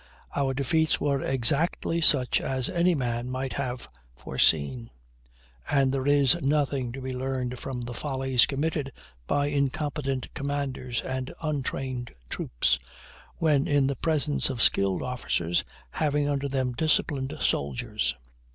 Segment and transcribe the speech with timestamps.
[0.35, 4.89] Our defeats were exactly such as any man might have foreseen,
[5.69, 8.91] and there is nothing to be learned from the follies committed
[9.27, 12.79] by incompetent commanders and untrained troops
[13.35, 18.17] when in the presence of skilled officers having under them disciplined soldiers.